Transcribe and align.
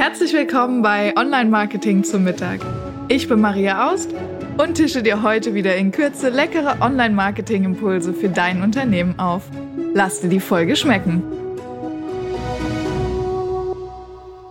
Herzlich 0.00 0.32
willkommen 0.32 0.80
bei 0.80 1.14
Online 1.14 1.50
Marketing 1.50 2.04
zum 2.04 2.24
Mittag. 2.24 2.60
Ich 3.08 3.28
bin 3.28 3.38
Maria 3.38 3.92
Aust 3.92 4.08
und 4.56 4.76
tische 4.76 5.02
dir 5.02 5.22
heute 5.22 5.52
wieder 5.52 5.76
in 5.76 5.92
Kürze 5.92 6.30
leckere 6.30 6.80
Online 6.80 7.14
Marketing 7.14 7.64
Impulse 7.64 8.14
für 8.14 8.30
dein 8.30 8.62
Unternehmen 8.62 9.18
auf. 9.18 9.42
Lass 9.92 10.22
dir 10.22 10.30
die 10.30 10.40
Folge 10.40 10.74
schmecken. 10.74 11.22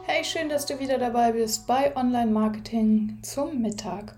Hey, 0.05 0.23
schön, 0.23 0.49
dass 0.49 0.67
du 0.67 0.79
wieder 0.79 0.99
dabei 0.99 1.31
bist 1.31 1.65
bei 1.65 1.97
Online 1.97 2.29
Marketing 2.29 3.17
zum 3.23 3.59
Mittag. 3.59 4.13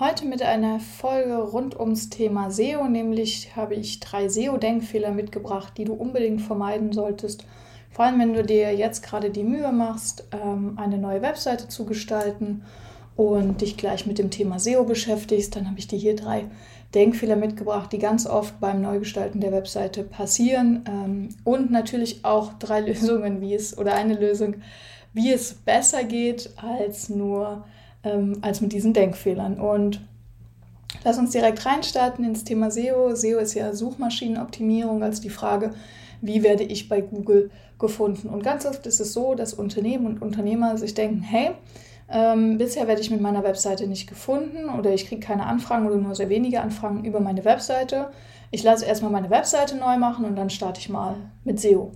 Heute 0.00 0.26
mit 0.26 0.42
einer 0.42 0.80
Folge 0.80 1.36
rund 1.36 1.78
ums 1.78 2.10
Thema 2.10 2.50
SEO, 2.50 2.88
nämlich 2.88 3.54
habe 3.54 3.76
ich 3.76 4.00
drei 4.00 4.28
SEO-Denkfehler 4.28 5.12
mitgebracht, 5.12 5.74
die 5.76 5.84
du 5.84 5.92
unbedingt 5.92 6.42
vermeiden 6.42 6.92
solltest 6.92 7.44
vor 7.94 8.04
allem, 8.04 8.18
wenn 8.18 8.34
du 8.34 8.42
dir 8.42 8.74
jetzt 8.74 9.04
gerade 9.04 9.30
die 9.30 9.44
Mühe 9.44 9.70
machst, 9.70 10.24
ähm, 10.32 10.76
eine 10.76 10.98
neue 10.98 11.22
Webseite 11.22 11.68
zu 11.68 11.86
gestalten 11.86 12.62
und 13.14 13.60
dich 13.60 13.76
gleich 13.76 14.04
mit 14.04 14.18
dem 14.18 14.30
Thema 14.30 14.58
SEO 14.58 14.82
beschäftigst, 14.84 15.54
dann 15.54 15.68
habe 15.68 15.78
ich 15.78 15.86
dir 15.86 15.98
hier 15.98 16.16
drei 16.16 16.46
Denkfehler 16.92 17.36
mitgebracht, 17.36 17.92
die 17.92 17.98
ganz 17.98 18.26
oft 18.26 18.58
beim 18.58 18.82
Neugestalten 18.82 19.40
der 19.40 19.52
Webseite 19.52 20.02
passieren 20.02 20.84
ähm, 20.88 21.28
und 21.44 21.70
natürlich 21.70 22.24
auch 22.24 22.54
drei 22.54 22.80
Lösungen, 22.88 23.40
wie 23.40 23.54
es 23.54 23.78
oder 23.78 23.94
eine 23.94 24.14
Lösung, 24.14 24.56
wie 25.12 25.32
es 25.32 25.54
besser 25.54 26.02
geht 26.02 26.50
als 26.56 27.08
nur 27.08 27.64
ähm, 28.02 28.38
als 28.42 28.60
mit 28.60 28.72
diesen 28.72 28.92
Denkfehlern. 28.92 29.60
Und 29.60 30.00
lass 31.04 31.16
uns 31.16 31.30
direkt 31.30 31.64
reinstarten 31.64 32.24
ins 32.24 32.42
Thema 32.42 32.72
SEO. 32.72 33.14
SEO 33.14 33.38
ist 33.38 33.54
ja 33.54 33.72
Suchmaschinenoptimierung, 33.72 35.04
also 35.04 35.22
die 35.22 35.30
Frage, 35.30 35.70
wie 36.24 36.42
werde 36.42 36.62
ich 36.62 36.88
bei 36.88 37.02
Google 37.02 37.50
gefunden. 37.78 38.28
Und 38.28 38.42
ganz 38.42 38.64
oft 38.64 38.86
ist 38.86 39.00
es 39.00 39.12
so, 39.12 39.34
dass 39.34 39.52
Unternehmen 39.52 40.06
und 40.06 40.22
Unternehmer 40.22 40.78
sich 40.78 40.94
denken, 40.94 41.20
hey, 41.20 41.50
ähm, 42.08 42.58
bisher 42.58 42.86
werde 42.86 43.00
ich 43.00 43.10
mit 43.10 43.20
meiner 43.20 43.44
Webseite 43.44 43.86
nicht 43.86 44.08
gefunden 44.08 44.68
oder 44.68 44.92
ich 44.92 45.06
kriege 45.06 45.20
keine 45.20 45.46
Anfragen 45.46 45.86
oder 45.86 45.96
nur 45.96 46.14
sehr 46.14 46.28
wenige 46.28 46.60
Anfragen 46.60 47.04
über 47.04 47.20
meine 47.20 47.44
Webseite. 47.44 48.10
Ich 48.50 48.62
lasse 48.62 48.86
erstmal 48.86 49.10
meine 49.10 49.30
Webseite 49.30 49.76
neu 49.76 49.96
machen 49.96 50.24
und 50.24 50.36
dann 50.36 50.50
starte 50.50 50.80
ich 50.80 50.88
mal 50.88 51.16
mit 51.44 51.60
SEO. 51.60 51.92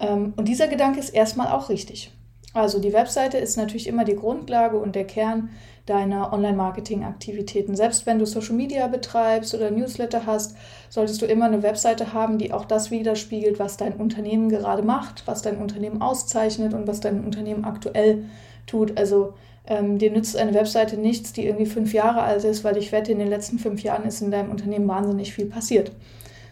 Ähm, 0.00 0.34
und 0.36 0.48
dieser 0.48 0.68
Gedanke 0.68 0.98
ist 0.98 1.10
erstmal 1.10 1.48
auch 1.48 1.68
richtig. 1.68 2.12
Also 2.54 2.78
die 2.78 2.92
Webseite 2.92 3.36
ist 3.36 3.56
natürlich 3.56 3.88
immer 3.88 4.04
die 4.04 4.14
Grundlage 4.14 4.78
und 4.78 4.94
der 4.94 5.04
Kern 5.04 5.50
deiner 5.86 6.32
Online-Marketing-Aktivitäten. 6.32 7.74
Selbst 7.74 8.06
wenn 8.06 8.18
du 8.18 8.26
Social 8.26 8.54
Media 8.54 8.86
betreibst 8.86 9.54
oder 9.54 9.70
Newsletter 9.70 10.24
hast, 10.24 10.56
solltest 10.88 11.20
du 11.20 11.26
immer 11.26 11.46
eine 11.46 11.62
Webseite 11.62 12.14
haben, 12.14 12.38
die 12.38 12.52
auch 12.52 12.64
das 12.64 12.90
widerspiegelt, 12.90 13.58
was 13.58 13.76
dein 13.76 13.94
Unternehmen 13.94 14.48
gerade 14.48 14.82
macht, 14.82 15.26
was 15.26 15.42
dein 15.42 15.58
Unternehmen 15.58 16.00
auszeichnet 16.00 16.72
und 16.72 16.86
was 16.86 17.00
dein 17.00 17.24
Unternehmen 17.24 17.64
aktuell 17.64 18.24
tut. 18.66 18.96
Also 18.96 19.34
ähm, 19.66 19.98
dir 19.98 20.10
nützt 20.10 20.36
eine 20.36 20.54
Webseite 20.54 20.96
nichts, 20.96 21.32
die 21.32 21.46
irgendwie 21.46 21.66
fünf 21.66 21.92
Jahre 21.92 22.22
alt 22.22 22.44
ist, 22.44 22.64
weil 22.64 22.76
ich 22.76 22.92
wette, 22.92 23.12
in 23.12 23.18
den 23.18 23.28
letzten 23.28 23.58
fünf 23.58 23.82
Jahren 23.82 24.04
ist 24.06 24.22
in 24.22 24.30
deinem 24.30 24.50
Unternehmen 24.50 24.88
wahnsinnig 24.88 25.34
viel 25.34 25.46
passiert. 25.46 25.90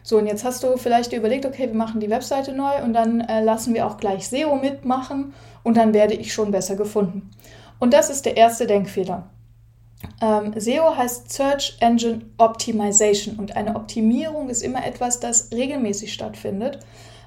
So, 0.03 0.19
und 0.19 0.27
jetzt 0.27 0.45
hast 0.45 0.63
du 0.63 0.77
vielleicht 0.77 1.13
überlegt, 1.13 1.47
okay, 1.47 1.69
wir 1.69 1.75
machen 1.75 2.01
die 2.01 2.11
Webseite 2.11 2.53
neu 2.53 2.83
und 2.83 2.93
dann 2.93 3.21
äh, 3.21 3.43
lassen 3.43 3.75
wir 3.75 3.87
auch 3.87 3.99
gleich 3.99 4.29
SEO 4.29 4.57
mitmachen 4.57 5.33
und 5.63 5.77
dann 5.77 5.95
werde 5.95 6.15
ich 6.15 6.33
schon 6.33 6.51
besser 6.51 6.77
gefunden. 6.77 7.31
Und 7.79 7.95
das 7.95 8.11
ist 8.11 8.27
der 8.27 8.37
erste 8.37 8.67
Denkfehler. 8.67 9.29
Ähm, 10.21 10.53
SEO 10.57 10.97
heißt 10.97 11.33
Search 11.33 11.77
Engine 11.81 12.23
Optimization 12.39 13.37
und 13.37 13.57
eine 13.57 13.77
Optimierung 13.77 14.49
ist 14.49 14.63
immer 14.63 14.85
etwas, 14.85 15.21
das 15.21 15.51
regelmäßig 15.53 16.13
stattfindet. 16.13 16.81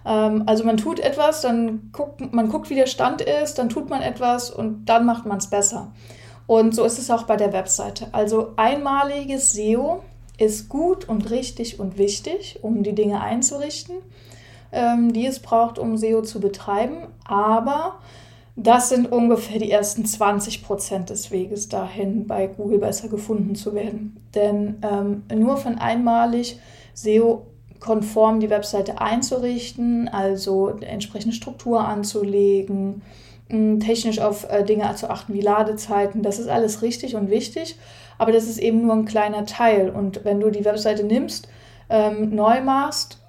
Ähm, 0.06 0.44
also 0.46 0.64
man 0.64 0.78
tut 0.78 1.00
etwas, 1.00 1.42
dann 1.42 1.90
guckt 1.92 2.34
man 2.34 2.50
guckt, 2.50 2.70
wie 2.70 2.76
der 2.76 2.88
Stand 2.88 3.22
ist, 3.22 3.58
dann 3.58 3.70
tut 3.70 3.90
man 3.90 4.02
etwas 4.02 4.50
und 4.50 4.86
dann 4.86 5.06
macht 5.06 5.26
man 5.26 5.38
es 5.38 5.50
besser. 5.50 5.94
Und 6.48 6.76
so 6.76 6.84
ist 6.84 7.00
es 7.00 7.10
auch 7.10 7.24
bei 7.24 7.38
der 7.38 7.54
Webseite. 7.54 8.08
Also 8.12 8.54
einmaliges 8.56 9.54
SEO 9.54 10.04
ist 10.38 10.70
gut 10.70 11.08
und 11.08 11.30
richtig 11.32 11.80
und 11.80 11.98
wichtig, 11.98 12.60
um 12.62 12.84
die 12.84 12.94
Dinge 12.94 13.22
einzurichten, 13.22 13.96
ähm, 14.72 15.14
die 15.14 15.26
es 15.26 15.40
braucht, 15.40 15.80
um 15.80 15.98
SEO 15.98 16.22
zu 16.22 16.40
betreiben. 16.40 17.08
Aber 17.26 18.00
das 18.56 18.90
sind 18.90 19.12
ungefähr 19.12 19.60
die 19.60 19.72
ersten 19.72 20.06
20 20.06 20.64
Prozent 20.64 21.10
des 21.10 21.32
Weges 21.32 21.68
dahin, 21.68 22.26
bei 22.26 22.48
Google 22.48 22.80
besser 22.80 23.10
gefunden 23.10 23.56
zu 23.56 23.74
werden. 23.74 24.18
Denn 24.34 24.78
ähm, 24.82 25.24
nur 25.34 25.58
von 25.58 25.78
einmalig 25.78 26.60
SEO-konform 26.94 28.40
die 28.40 28.50
Webseite 28.50 29.02
einzurichten, 29.02 30.08
also 30.08 30.70
entsprechende 30.70 31.36
Struktur 31.36 31.82
anzulegen, 31.86 33.02
technisch 33.50 34.20
auf 34.20 34.50
äh, 34.50 34.64
Dinge 34.64 34.94
zu 34.96 35.10
achten 35.10 35.34
wie 35.34 35.42
Ladezeiten, 35.42 36.24
das 36.24 36.40
ist 36.40 36.48
alles 36.48 36.82
richtig 36.82 37.16
und 37.16 37.30
wichtig, 37.30 37.78
aber 38.18 38.32
das 38.32 38.46
ist 38.46 38.58
eben 38.58 38.82
nur 38.82 38.94
ein 38.94 39.06
kleiner 39.06 39.46
Teil. 39.46 39.90
Und 39.90 40.24
wenn 40.26 40.40
du 40.40 40.50
die 40.50 40.66
Webseite 40.66 41.04
nimmst, 41.04 41.48
ähm, 41.90 42.34
neu 42.36 42.62
machst, 42.62 43.20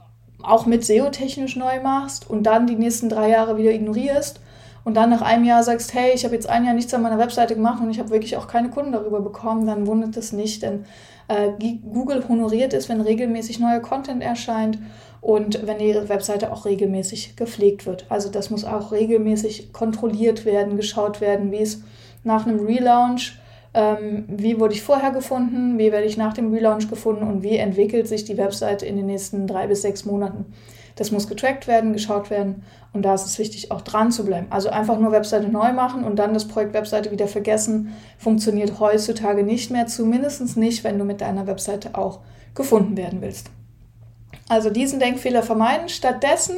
auch 0.43 0.67
mit 0.67 0.85
SEO-technisch 0.85 1.57
neu 1.57 1.81
machst 1.83 2.29
und 2.29 2.45
dann 2.45 2.67
die 2.67 2.77
nächsten 2.77 3.09
drei 3.09 3.31
Jahre 3.31 3.57
wieder 3.57 3.73
ignorierst, 3.73 4.41
und 4.87 4.95
dann 4.95 5.11
nach 5.11 5.23
einem 5.23 5.43
Jahr 5.43 5.65
sagst, 5.65 5.95
hey, 5.95 6.13
ich 6.15 6.25
habe 6.25 6.37
jetzt 6.37 6.49
ein 6.49 6.65
Jahr 6.65 6.73
nichts 6.73 6.95
an 6.95 7.03
meiner 7.03 7.19
Webseite 7.19 7.57
gemacht 7.57 7.83
und 7.83 7.91
ich 7.91 7.99
habe 7.99 8.11
wirklich 8.11 8.37
auch 8.37 8.47
keine 8.47 8.71
Kunden 8.71 8.93
darüber 8.93 9.21
bekommen, 9.21 9.67
dann 9.67 9.89
wundert 9.89 10.17
es 10.17 10.33
nicht, 10.33 10.63
denn 10.63 10.85
äh, 11.27 11.49
Google 11.93 12.23
honoriert 12.29 12.73
es, 12.73 12.89
wenn 12.89 13.01
regelmäßig 13.01 13.59
neuer 13.59 13.81
Content 13.81 14.23
erscheint 14.23 14.79
und 15.21 15.67
wenn 15.67 15.79
die 15.79 15.93
Webseite 16.09 16.53
auch 16.53 16.67
regelmäßig 16.67 17.35
gepflegt 17.35 17.85
wird. 17.85 18.07
Also 18.11 18.31
das 18.31 18.51
muss 18.51 18.65
auch 18.65 18.93
regelmäßig 18.93 19.73
kontrolliert 19.73 20.45
werden, 20.45 20.77
geschaut 20.77 21.21
werden, 21.21 21.51
wie 21.51 21.63
es 21.63 21.83
nach 22.23 22.47
einem 22.47 22.65
Relaunch 22.65 23.41
ähm, 23.77 24.25
wie 24.27 24.59
wurde 24.59 24.73
ich 24.73 24.83
vorher 24.83 25.11
gefunden, 25.11 25.79
wie 25.79 25.93
werde 25.93 26.07
ich 26.07 26.17
nach 26.17 26.33
dem 26.33 26.51
Relaunch 26.53 26.89
gefunden 26.89 27.25
und 27.25 27.43
wie 27.43 27.59
entwickelt 27.59 28.09
sich 28.09 28.25
die 28.25 28.39
Webseite 28.39 28.87
in 28.87 28.97
den 28.97 29.05
nächsten 29.05 29.47
drei 29.47 29.67
bis 29.67 29.83
sechs 29.83 30.07
Monaten. 30.07 30.47
Das 30.95 31.11
muss 31.11 31.29
getrackt 31.29 31.69
werden, 31.69 31.93
geschaut 31.93 32.31
werden 32.31 32.63
und 32.95 33.03
da 33.03 33.13
ist 33.13 33.27
es 33.27 33.39
wichtig, 33.39 33.71
auch 33.71 33.83
dran 33.83 34.11
zu 34.11 34.25
bleiben. 34.25 34.47
Also 34.49 34.71
einfach 34.71 34.99
nur 34.99 35.13
Webseite 35.13 35.49
neu 35.49 35.75
machen 35.75 36.05
und 36.05 36.17
dann 36.17 36.33
das 36.33 36.49
Projekt 36.49 36.73
Webseite 36.73 37.11
wieder 37.11 37.29
vergessen, 37.29 37.93
funktioniert 38.17 38.81
heutzutage 38.81 39.43
nicht 39.43 39.71
mehr, 39.71 39.87
zumindest 39.87 40.57
nicht, 40.57 40.83
wenn 40.83 40.99
du 40.99 41.05
mit 41.05 41.21
deiner 41.21 41.47
Webseite 41.47 41.97
auch 41.99 42.21
gefunden 42.55 42.97
werden 42.97 43.21
willst. 43.21 43.51
Also 44.49 44.71
diesen 44.71 45.01
Denkfehler 45.01 45.43
vermeiden. 45.43 45.91
Stattdessen 45.91 46.57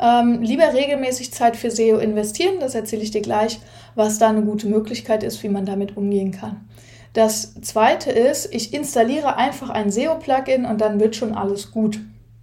ähm, 0.00 0.42
lieber 0.42 0.72
regelmäßig 0.72 1.32
Zeit 1.32 1.56
für 1.56 1.70
SEO 1.70 1.98
investieren. 1.98 2.60
Das 2.60 2.74
erzähle 2.74 3.02
ich 3.02 3.10
dir 3.10 3.22
gleich, 3.22 3.60
was 3.94 4.18
da 4.18 4.28
eine 4.28 4.42
gute 4.42 4.68
Möglichkeit 4.68 5.22
ist, 5.22 5.42
wie 5.42 5.48
man 5.48 5.66
damit 5.66 5.96
umgehen 5.96 6.32
kann. 6.32 6.68
Das 7.12 7.54
zweite 7.62 8.10
ist, 8.10 8.54
ich 8.54 8.74
installiere 8.74 9.36
einfach 9.36 9.70
ein 9.70 9.90
SEO-Plugin 9.90 10.66
und 10.66 10.80
dann 10.80 11.00
wird 11.00 11.16
schon 11.16 11.34
alles 11.34 11.70
gut. 11.70 11.98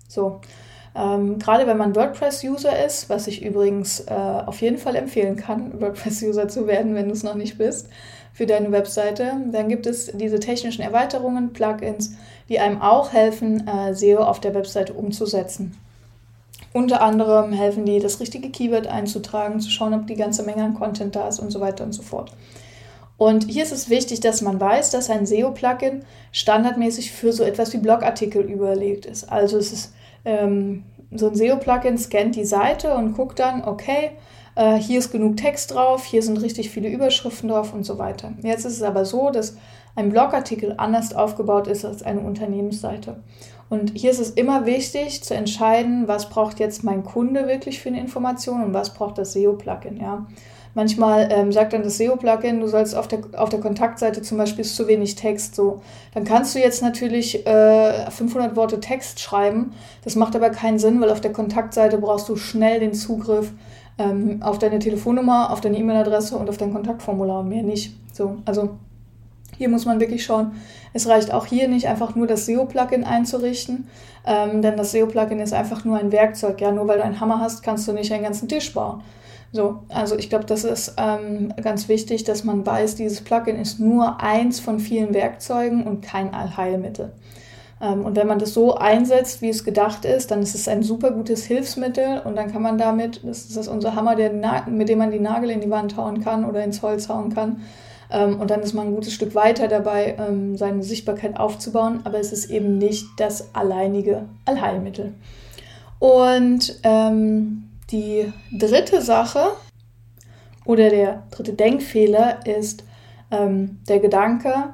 So. 0.07 0.41
Ähm, 0.95 1.39
gerade 1.39 1.67
wenn 1.67 1.77
man 1.77 1.95
WordPress-User 1.95 2.85
ist, 2.85 3.09
was 3.09 3.27
ich 3.27 3.43
übrigens 3.43 4.01
äh, 4.01 4.13
auf 4.13 4.61
jeden 4.61 4.77
Fall 4.77 4.95
empfehlen 4.95 5.35
kann, 5.35 5.79
WordPress-User 5.81 6.47
zu 6.47 6.67
werden, 6.67 6.95
wenn 6.95 7.07
du 7.07 7.13
es 7.13 7.23
noch 7.23 7.35
nicht 7.35 7.57
bist, 7.57 7.89
für 8.33 8.45
deine 8.45 8.71
Webseite, 8.73 9.31
dann 9.51 9.69
gibt 9.69 9.87
es 9.87 10.07
diese 10.07 10.41
technischen 10.41 10.81
Erweiterungen, 10.81 11.53
Plugins, 11.53 12.17
die 12.49 12.59
einem 12.59 12.81
auch 12.81 13.13
helfen, 13.13 13.65
äh, 13.65 13.93
SEO 13.93 14.19
auf 14.19 14.41
der 14.41 14.53
Webseite 14.53 14.93
umzusetzen. 14.93 15.77
Unter 16.75 17.01
anderem 17.01 17.53
helfen 17.53 17.85
die, 17.85 17.99
das 17.99 18.19
richtige 18.19 18.49
Keyword 18.49 18.87
einzutragen, 18.87 19.61
zu 19.61 19.69
schauen, 19.69 19.93
ob 19.93 20.07
die 20.07 20.15
ganze 20.15 20.43
Menge 20.43 20.61
an 20.61 20.73
Content 20.73 21.15
da 21.15 21.29
ist 21.29 21.39
und 21.39 21.49
so 21.49 21.61
weiter 21.61 21.85
und 21.85 21.93
so 21.93 22.01
fort. 22.01 22.33
Und 23.15 23.49
hier 23.49 23.63
ist 23.63 23.71
es 23.71 23.89
wichtig, 23.89 24.19
dass 24.19 24.41
man 24.41 24.59
weiß, 24.59 24.89
dass 24.89 25.09
ein 25.09 25.25
SEO-Plugin 25.25 26.03
standardmäßig 26.33 27.13
für 27.13 27.31
so 27.31 27.45
etwas 27.45 27.71
wie 27.71 27.77
Blogartikel 27.77 28.41
überlegt 28.41 29.05
ist. 29.05 29.31
Also 29.31 29.57
es 29.57 29.71
ist 29.71 29.93
ähm, 30.25 30.83
so 31.11 31.29
ein 31.29 31.35
SEO-Plugin 31.35 31.97
scannt 31.97 32.35
die 32.35 32.43
Seite 32.43 32.93
und 32.95 33.13
guckt 33.13 33.39
dann, 33.39 33.63
okay, 33.63 34.11
äh, 34.55 34.75
hier 34.75 34.99
ist 34.99 35.13
genug 35.13 35.37
Text 35.37 35.73
drauf, 35.73 36.03
hier 36.03 36.23
sind 36.23 36.41
richtig 36.41 36.71
viele 36.71 36.89
Überschriften 36.89 37.47
drauf 37.47 37.73
und 37.73 37.85
so 37.85 37.97
weiter. 37.99 38.33
Jetzt 38.41 38.65
ist 38.65 38.75
es 38.75 38.83
aber 38.83 39.05
so, 39.05 39.29
dass 39.29 39.55
ein 39.95 40.09
Blogartikel 40.09 40.73
anders 40.75 41.15
aufgebaut 41.15 41.67
ist 41.67 41.85
als 41.85 42.03
eine 42.03 42.19
Unternehmensseite. 42.19 43.15
Und 43.69 43.93
hier 43.95 44.11
ist 44.11 44.19
es 44.19 44.31
immer 44.31 44.65
wichtig 44.65 45.23
zu 45.23 45.33
entscheiden, 45.33 46.07
was 46.07 46.29
braucht 46.29 46.59
jetzt 46.59 46.83
mein 46.83 47.03
Kunde 47.03 47.47
wirklich 47.47 47.79
für 47.79 47.89
eine 47.89 47.99
Information 47.99 48.63
und 48.63 48.73
was 48.73 48.93
braucht 48.93 49.17
das 49.17 49.33
SEO-Plugin. 49.33 49.99
Ja? 49.99 50.27
Manchmal 50.75 51.29
ähm, 51.31 51.51
sagt 51.51 51.73
dann 51.73 51.83
das 51.83 51.97
SEO-Plugin, 51.97 52.59
du 52.59 52.67
sollst 52.67 52.95
auf 52.95 53.07
der, 53.07 53.21
auf 53.37 53.49
der 53.49 53.61
Kontaktseite 53.61 54.21
zum 54.21 54.37
Beispiel 54.37 54.65
zu 54.65 54.87
wenig 54.87 55.15
Text. 55.15 55.55
So, 55.55 55.81
dann 56.13 56.25
kannst 56.25 56.53
du 56.53 56.59
jetzt 56.59 56.83
natürlich 56.83 57.47
äh, 57.47 58.11
500 58.11 58.55
Worte 58.55 58.81
Text 58.81 59.21
schreiben. 59.21 59.71
Das 60.03 60.15
macht 60.15 60.35
aber 60.35 60.49
keinen 60.49 60.77
Sinn, 60.77 61.01
weil 61.01 61.09
auf 61.09 61.21
der 61.21 61.31
Kontaktseite 61.31 61.97
brauchst 61.97 62.27
du 62.29 62.35
schnell 62.35 62.81
den 62.81 62.93
Zugriff 62.93 63.51
ähm, 63.97 64.43
auf 64.43 64.59
deine 64.59 64.79
Telefonnummer, 64.79 65.51
auf 65.51 65.61
deine 65.61 65.77
E-Mail-Adresse 65.77 66.37
und 66.37 66.49
auf 66.49 66.57
dein 66.57 66.73
Kontaktformular 66.73 67.39
und 67.39 67.49
mehr 67.49 67.63
nicht. 67.63 67.95
So, 68.11 68.37
also 68.45 68.71
hier 69.57 69.69
muss 69.69 69.85
man 69.85 70.01
wirklich 70.01 70.25
schauen, 70.25 70.51
es 70.95 71.09
reicht 71.09 71.33
auch 71.33 71.45
hier 71.45 71.67
nicht 71.67 71.89
einfach 71.89 72.15
nur 72.15 72.25
das 72.25 72.45
SEO-Plugin 72.45 73.03
einzurichten, 73.03 73.89
ähm, 74.25 74.61
denn 74.61 74.77
das 74.77 74.93
SEO-Plugin 74.93 75.41
ist 75.41 75.53
einfach 75.53 75.83
nur 75.83 75.97
ein 75.97 76.13
Werkzeug. 76.13 76.61
Ja, 76.61 76.71
nur 76.71 76.87
weil 76.87 76.99
du 76.99 77.03
einen 77.03 77.19
Hammer 77.19 77.41
hast, 77.41 77.63
kannst 77.63 77.85
du 77.85 77.91
nicht 77.91 78.13
einen 78.13 78.23
ganzen 78.23 78.47
Tisch 78.47 78.73
bauen 78.73 79.03
So, 79.51 79.79
also 79.89 80.17
ich 80.17 80.29
glaube, 80.29 80.45
das 80.45 80.63
ist 80.63 80.95
ähm, 80.97 81.53
ganz 81.61 81.89
wichtig, 81.89 82.23
dass 82.23 82.45
man 82.45 82.65
weiß, 82.65 82.95
dieses 82.95 83.21
Plugin 83.21 83.59
ist 83.59 83.77
nur 83.77 84.21
eins 84.21 84.61
von 84.61 84.79
vielen 84.79 85.13
Werkzeugen 85.13 85.85
und 85.85 86.01
kein 86.01 86.33
Allheilmittel. 86.33 87.11
Ähm, 87.81 88.05
und 88.05 88.15
wenn 88.15 88.27
man 88.27 88.39
das 88.39 88.53
so 88.53 88.75
einsetzt, 88.75 89.41
wie 89.41 89.49
es 89.49 89.65
gedacht 89.65 90.05
ist, 90.05 90.31
dann 90.31 90.41
ist 90.41 90.55
es 90.55 90.69
ein 90.69 90.81
super 90.81 91.11
gutes 91.11 91.43
Hilfsmittel 91.43 92.21
und 92.23 92.37
dann 92.37 92.49
kann 92.53 92.61
man 92.61 92.77
damit, 92.77 93.19
das 93.25 93.47
ist 93.47 93.67
unser 93.67 93.95
Hammer, 93.95 94.15
mit 94.69 94.87
dem 94.87 94.97
man 94.99 95.11
die 95.11 95.19
Nagel 95.19 95.49
in 95.49 95.59
die 95.59 95.69
Wand 95.69 95.97
hauen 95.97 96.23
kann 96.23 96.45
oder 96.45 96.63
ins 96.63 96.81
Holz 96.81 97.09
hauen 97.09 97.35
kann. 97.35 97.57
Ähm, 98.09 98.39
und 98.39 98.49
dann 98.49 98.61
ist 98.61 98.73
man 98.73 98.87
ein 98.87 98.95
gutes 98.95 99.13
Stück 99.13 99.35
weiter 99.35 99.67
dabei, 99.67 100.15
ähm, 100.19 100.57
seine 100.57 100.83
Sichtbarkeit 100.83 101.39
aufzubauen, 101.39 102.01
aber 102.03 102.19
es 102.19 102.31
ist 102.31 102.49
eben 102.49 102.77
nicht 102.77 103.05
das 103.17 103.53
alleinige 103.55 104.25
Allheilmittel. 104.45 105.13
Und 105.99 106.79
ähm, 106.83 107.69
die 107.91 108.31
dritte 108.51 109.01
Sache 109.01 109.47
oder 110.65 110.89
der 110.89 111.23
dritte 111.31 111.53
Denkfehler 111.53 112.45
ist 112.45 112.83
ähm, 113.31 113.79
der 113.87 113.99
Gedanke, 113.99 114.73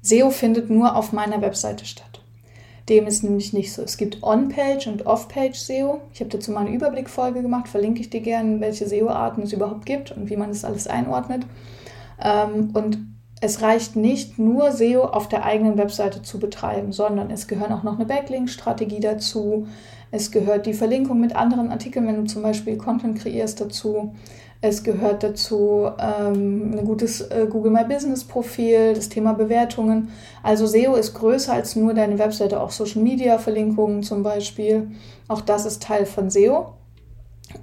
SEO 0.00 0.30
findet 0.30 0.70
nur 0.70 0.96
auf 0.96 1.12
meiner 1.12 1.40
Webseite 1.42 1.84
statt. 1.84 2.20
Dem 2.88 3.06
ist 3.06 3.22
nämlich 3.22 3.52
nicht 3.52 3.72
so. 3.72 3.82
Es 3.82 3.96
gibt 3.96 4.22
On-Page 4.22 4.88
und 4.88 5.06
Off-Page 5.06 5.56
SEO. 5.56 6.00
Ich 6.12 6.20
habe 6.20 6.30
dazu 6.30 6.50
mal 6.50 6.66
eine 6.66 6.74
Überblickfolge 6.74 7.40
gemacht, 7.40 7.68
verlinke 7.68 8.00
ich 8.00 8.10
dir 8.10 8.20
gerne, 8.20 8.60
welche 8.60 8.88
SEO-Arten 8.88 9.42
es 9.42 9.52
überhaupt 9.52 9.86
gibt 9.86 10.10
und 10.10 10.28
wie 10.28 10.36
man 10.36 10.48
das 10.48 10.64
alles 10.64 10.88
einordnet. 10.88 11.46
Ähm, 12.22 12.70
und 12.74 12.98
es 13.40 13.60
reicht 13.60 13.96
nicht 13.96 14.38
nur 14.38 14.70
SEO 14.70 15.02
auf 15.02 15.28
der 15.28 15.44
eigenen 15.44 15.76
Webseite 15.76 16.22
zu 16.22 16.38
betreiben, 16.38 16.92
sondern 16.92 17.30
es 17.30 17.48
gehören 17.48 17.72
auch 17.72 17.82
noch 17.82 17.96
eine 17.96 18.06
Backlink-Strategie 18.06 19.00
dazu. 19.00 19.66
Es 20.12 20.30
gehört 20.30 20.66
die 20.66 20.74
Verlinkung 20.74 21.20
mit 21.20 21.34
anderen 21.34 21.70
Artikeln, 21.70 22.06
wenn 22.06 22.16
du 22.16 22.24
zum 22.24 22.42
Beispiel 22.42 22.76
Content 22.76 23.18
kreierst 23.18 23.60
dazu. 23.60 24.14
Es 24.60 24.84
gehört 24.84 25.24
dazu 25.24 25.88
ähm, 25.98 26.78
ein 26.78 26.84
gutes 26.84 27.20
äh, 27.20 27.48
Google 27.50 27.72
My 27.72 27.82
Business 27.82 28.22
Profil, 28.22 28.94
das 28.94 29.08
Thema 29.08 29.32
Bewertungen. 29.32 30.10
Also 30.44 30.66
SEO 30.66 30.94
ist 30.94 31.14
größer 31.14 31.52
als 31.52 31.74
nur 31.74 31.94
deine 31.94 32.20
Webseite, 32.20 32.60
auch 32.60 32.70
Social 32.70 33.02
Media 33.02 33.38
Verlinkungen 33.38 34.04
zum 34.04 34.22
Beispiel. 34.22 34.92
Auch 35.26 35.40
das 35.40 35.66
ist 35.66 35.82
Teil 35.82 36.06
von 36.06 36.30
SEO. 36.30 36.74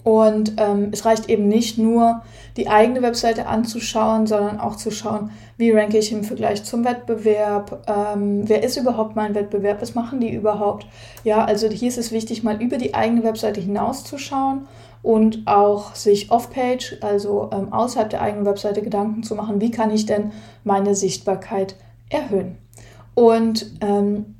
Und 0.03 0.53
ähm, 0.57 0.89
es 0.91 1.06
reicht 1.06 1.30
eben 1.30 1.47
nicht 1.47 1.77
nur, 1.77 2.21
die 2.57 2.68
eigene 2.68 3.01
Webseite 3.01 3.47
anzuschauen, 3.47 4.27
sondern 4.27 4.59
auch 4.59 4.75
zu 4.75 4.91
schauen, 4.91 5.31
wie 5.57 5.71
ranke 5.71 5.97
ich 5.97 6.12
im 6.12 6.24
Vergleich 6.24 6.63
zum 6.63 6.83
Wettbewerb, 6.83 7.86
ähm, 7.88 8.47
wer 8.47 8.63
ist 8.63 8.77
überhaupt 8.77 9.15
mein 9.15 9.36
Wettbewerb, 9.36 9.81
was 9.81 9.95
machen 9.95 10.19
die 10.19 10.33
überhaupt. 10.33 10.88
Ja, 11.24 11.45
also 11.45 11.68
hier 11.69 11.88
ist 11.88 11.97
es 11.97 12.12
wichtig, 12.12 12.44
mal 12.44 12.62
über 12.62 12.77
die 12.77 12.94
eigene 12.94 13.24
Webseite 13.24 13.62
hinauszuschauen 13.62 14.68
und 15.01 15.44
auch 15.45 15.95
sich 15.95 16.31
off-page, 16.31 16.97
also 17.01 17.50
ähm, 17.53 17.71
außerhalb 17.71 18.09
der 18.09 18.21
eigenen 18.21 18.45
Webseite 18.45 18.81
Gedanken 18.81 19.24
zu 19.24 19.36
machen, 19.36 19.62
wie 19.62 19.71
kann 19.71 19.91
ich 19.91 20.06
denn 20.06 20.31
meine 20.63 20.95
Sichtbarkeit 20.95 21.75
erhöhen. 22.09 22.57
Und 23.13 23.71
ähm, 23.81 24.36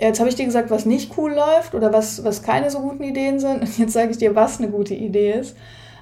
Jetzt 0.00 0.20
habe 0.20 0.28
ich 0.28 0.36
dir 0.36 0.44
gesagt, 0.44 0.70
was 0.70 0.86
nicht 0.86 1.16
cool 1.18 1.32
läuft 1.32 1.74
oder 1.74 1.92
was, 1.92 2.22
was 2.24 2.42
keine 2.42 2.70
so 2.70 2.80
guten 2.80 3.02
Ideen 3.02 3.40
sind. 3.40 3.62
Und 3.62 3.78
jetzt 3.78 3.92
sage 3.92 4.10
ich 4.10 4.18
dir, 4.18 4.34
was 4.34 4.58
eine 4.58 4.70
gute 4.70 4.94
Idee 4.94 5.32
ist. 5.32 5.56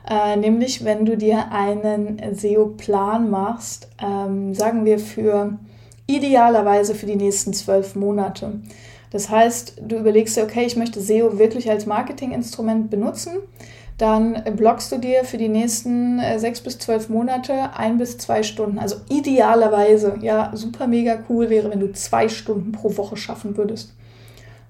Äh, 0.09 0.37
nämlich, 0.37 0.85
wenn 0.85 1.05
du 1.05 1.17
dir 1.17 1.51
einen 1.51 2.21
SEO-Plan 2.35 3.31
machst, 3.31 3.89
ähm, 4.01 4.55
sagen 4.55 4.85
wir 4.85 4.99
für 4.99 5.59
idealerweise 6.07 6.95
für 6.95 7.07
die 7.07 7.17
nächsten 7.17 7.53
zwölf 7.53 7.97
Monate. 7.97 8.61
Das 9.11 9.31
heißt, 9.31 9.81
du 9.81 9.97
überlegst 9.97 10.37
dir, 10.37 10.45
okay, 10.45 10.65
ich 10.67 10.77
möchte 10.77 11.01
SEO 11.01 11.39
wirklich 11.39 11.71
als 11.71 11.87
Marketinginstrument 11.87 12.91
benutzen 12.91 13.39
dann 13.99 14.43
blockst 14.57 14.93
du 14.93 14.99
dir 14.99 15.25
für 15.25 15.39
die 15.39 15.49
nächsten 15.49 16.19
äh, 16.19 16.39
sechs 16.39 16.61
bis 16.61 16.79
zwölf 16.79 17.09
Monate 17.09 17.71
ein 17.75 17.97
bis 17.97 18.19
zwei 18.19 18.43
Stunden. 18.43 18.79
Also 18.79 18.97
idealerweise, 19.09 20.19
ja, 20.21 20.51
super 20.55 20.87
mega 20.87 21.19
cool 21.29 21.49
wäre, 21.49 21.71
wenn 21.71 21.81
du 21.81 21.93
zwei 21.93 22.29
Stunden 22.29 22.73
pro 22.73 22.97
Woche 22.97 23.17
schaffen 23.17 23.57
würdest. 23.57 23.95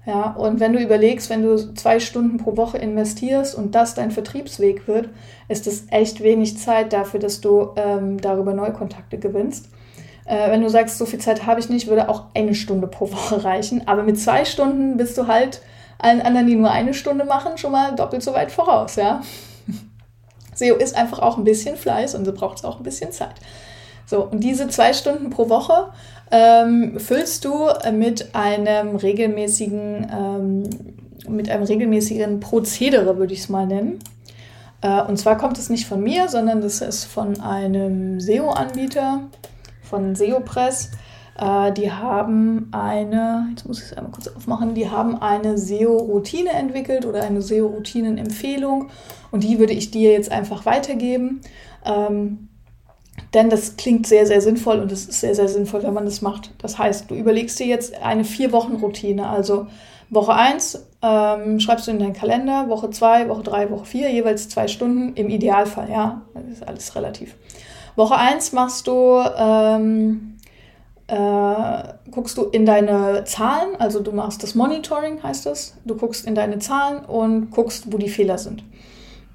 Ja, 0.05 0.31
und 0.31 0.61
wenn 0.61 0.71
du 0.71 0.79
überlegst, 0.79 1.29
wenn 1.29 1.43
du 1.43 1.73
zwei 1.73 1.99
Stunden 1.99 2.37
pro 2.37 2.55
Woche 2.55 2.77
investierst 2.77 3.55
und 3.55 3.75
das 3.75 3.93
dein 3.93 4.11
Vertriebsweg 4.11 4.87
wird, 4.87 5.09
ist 5.49 5.67
das 5.67 5.83
echt 5.91 6.23
wenig 6.23 6.57
Zeit 6.57 6.93
dafür, 6.93 7.19
dass 7.19 7.41
du 7.41 7.71
ähm, 7.75 8.21
darüber 8.21 8.53
Neukontakte 8.53 9.17
gewinnst. 9.17 9.67
Äh, 10.23 10.49
wenn 10.51 10.61
du 10.61 10.69
sagst, 10.69 10.97
so 10.97 11.05
viel 11.05 11.19
Zeit 11.19 11.45
habe 11.45 11.59
ich 11.59 11.67
nicht, 11.67 11.87
würde 11.87 12.07
auch 12.07 12.27
eine 12.33 12.55
Stunde 12.55 12.87
pro 12.87 13.11
Woche 13.11 13.43
reichen. 13.43 13.85
Aber 13.85 14.03
mit 14.03 14.17
zwei 14.17 14.45
Stunden 14.45 14.95
bist 14.95 15.17
du 15.17 15.27
halt 15.27 15.61
allen 15.99 16.21
anderen, 16.21 16.47
die 16.47 16.55
nur 16.55 16.71
eine 16.71 16.93
Stunde 16.93 17.25
machen, 17.25 17.57
schon 17.57 17.71
mal 17.71 17.95
doppelt 17.95 18.23
so 18.23 18.33
weit 18.33 18.51
voraus, 18.51 18.95
ja. 18.95 19.21
SEO 20.55 20.75
ist 20.75 20.95
einfach 20.95 21.19
auch 21.19 21.37
ein 21.37 21.43
bisschen 21.43 21.75
Fleiß 21.75 22.15
und 22.15 22.25
so 22.25 22.33
braucht 22.33 22.59
es 22.59 22.65
auch 22.65 22.77
ein 22.77 22.83
bisschen 22.83 23.11
Zeit. 23.11 23.35
So, 24.05 24.23
und 24.23 24.39
diese 24.39 24.67
zwei 24.69 24.93
Stunden 24.93 25.29
pro 25.29 25.49
Woche 25.49 25.91
ähm, 26.31 26.99
füllst 26.99 27.43
du 27.43 27.67
mit 27.91 28.33
einem 28.35 28.95
regelmäßigen, 28.95 30.07
ähm, 30.11 30.63
mit 31.27 31.49
einem 31.49 31.63
regelmäßigen 31.63 32.39
Prozedere, 32.39 33.17
würde 33.17 33.33
ich 33.33 33.41
es 33.41 33.49
mal 33.49 33.67
nennen. 33.67 33.99
Äh, 34.81 35.01
und 35.01 35.17
zwar 35.17 35.37
kommt 35.37 35.57
es 35.57 35.69
nicht 35.69 35.87
von 35.87 36.01
mir, 36.01 36.29
sondern 36.29 36.61
das 36.61 36.81
ist 36.81 37.05
von 37.05 37.41
einem 37.41 38.19
SEO-Anbieter, 38.19 39.23
von 39.81 40.15
SEOpress. 40.15 40.91
Äh, 41.37 41.71
die 41.73 41.91
haben 41.91 42.69
eine, 42.71 43.47
jetzt 43.51 43.67
muss 43.67 43.79
ich 43.79 43.85
es 43.85 43.93
einmal 43.93 44.11
kurz 44.11 44.27
aufmachen, 44.27 44.73
die 44.73 44.89
haben 44.89 45.21
eine 45.21 45.57
SEO-Routine 45.57 46.49
entwickelt 46.49 47.05
oder 47.05 47.23
eine 47.23 47.41
SEO-Routinen-Empfehlung 47.41 48.89
und 49.31 49.43
die 49.43 49.59
würde 49.59 49.73
ich 49.73 49.91
dir 49.91 50.11
jetzt 50.11 50.31
einfach 50.31 50.65
weitergeben. 50.65 51.41
Ähm, 51.85 52.49
denn 53.33 53.49
das 53.49 53.77
klingt 53.77 54.07
sehr, 54.07 54.25
sehr 54.25 54.41
sinnvoll 54.41 54.79
und 54.79 54.91
es 54.91 55.07
ist 55.07 55.19
sehr, 55.19 55.35
sehr 55.35 55.47
sinnvoll, 55.47 55.83
wenn 55.83 55.93
man 55.93 56.05
das 56.05 56.21
macht. 56.21 56.51
Das 56.59 56.77
heißt, 56.77 57.09
du 57.11 57.15
überlegst 57.15 57.59
dir 57.59 57.67
jetzt 57.67 58.01
eine 58.01 58.23
Vier-Wochen-Routine. 58.23 59.27
Also 59.27 59.67
Woche 60.09 60.33
1 60.33 60.87
ähm, 61.01 61.59
schreibst 61.59 61.87
du 61.87 61.91
in 61.91 61.99
deinen 61.99 62.13
Kalender, 62.13 62.69
Woche 62.69 62.89
2, 62.89 63.27
Woche 63.29 63.43
3, 63.43 63.71
Woche 63.71 63.85
4, 63.85 64.11
jeweils 64.11 64.49
zwei 64.49 64.67
Stunden 64.67 65.13
im 65.15 65.29
Idealfall, 65.29 65.89
ja. 65.91 66.21
Das 66.33 66.45
ist 66.45 66.67
alles 66.67 66.95
relativ. 66.95 67.35
Woche 67.95 68.15
1 68.15 68.53
machst 68.53 68.87
du 68.87 69.19
ähm, 69.37 70.36
äh, 71.07 71.83
guckst 72.11 72.37
du 72.37 72.45
in 72.45 72.65
deine 72.65 73.23
Zahlen, 73.25 73.75
also 73.79 74.01
du 74.01 74.11
machst 74.11 74.43
das 74.43 74.55
Monitoring, 74.55 75.23
heißt 75.23 75.45
das. 75.45 75.75
Du 75.85 75.95
guckst 75.95 76.25
in 76.25 76.35
deine 76.35 76.59
Zahlen 76.59 77.05
und 77.05 77.51
guckst, 77.51 77.91
wo 77.91 77.97
die 77.97 78.09
Fehler 78.09 78.37
sind. 78.37 78.63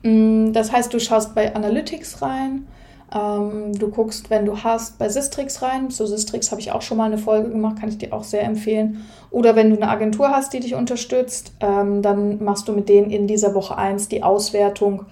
Mm, 0.03 0.53
das 0.53 0.71
heißt, 0.73 0.93
du 0.93 1.01
schaust 1.01 1.35
bei 1.35 1.55
Analytics 1.55 2.21
rein, 2.21 2.67
ähm, 3.15 3.73
du 3.75 3.89
guckst, 3.89 4.31
wenn 4.31 4.45
du 4.45 4.63
hast, 4.63 4.99
bei 4.99 5.09
Sistrix 5.09 5.63
rein. 5.63 5.91
Zu 5.91 6.07
Sistrix 6.07 6.51
habe 6.51 6.61
ich 6.61 6.73
auch 6.73 6.83
schon 6.83 6.97
mal 6.97 7.07
eine 7.07 7.19
Folge 7.19 7.51
gemacht, 7.51 7.77
kann 7.81 7.89
ich 7.89 7.99
dir 7.99 8.13
auch 8.13 8.25
sehr 8.25 8.43
empfehlen. 8.43 9.05
Oder 9.31 9.55
wenn 9.57 9.71
du 9.71 9.77
eine 9.77 9.89
Agentur 9.89 10.31
hast, 10.31 10.53
die 10.53 10.61
dich 10.61 10.75
unterstützt, 10.75 11.53
ähm, 11.61 12.03
dann 12.03 12.43
machst 12.43 12.69
du 12.69 12.73
mit 12.73 12.89
denen 12.89 13.11
in 13.11 13.27
dieser 13.27 13.55
Woche 13.55 13.77
1 13.77 14.09
die 14.09 14.23
Auswertung 14.23 15.07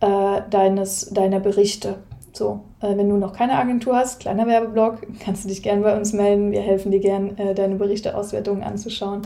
äh, 0.00 0.42
deines, 0.50 1.10
deiner 1.10 1.40
Berichte. 1.40 1.96
So, 2.36 2.60
äh, 2.82 2.94
wenn 2.98 3.08
du 3.08 3.16
noch 3.16 3.32
keine 3.32 3.54
Agentur 3.54 3.96
hast, 3.96 4.20
kleiner 4.20 4.46
Werbeblock, 4.46 4.98
kannst 5.24 5.44
du 5.44 5.48
dich 5.48 5.62
gerne 5.62 5.80
bei 5.80 5.96
uns 5.96 6.12
melden. 6.12 6.52
Wir 6.52 6.60
helfen 6.60 6.92
dir 6.92 7.00
gerne, 7.00 7.30
äh, 7.38 7.54
deine 7.54 7.76
Berichteauswertungen 7.76 8.62
anzuschauen 8.62 9.22